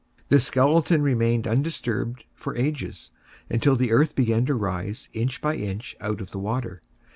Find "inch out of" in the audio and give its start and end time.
5.55-6.31